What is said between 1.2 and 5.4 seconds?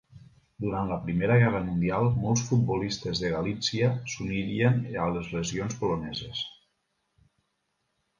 Guerra Mundial molts futbolistes de Galítsia s'uniren a les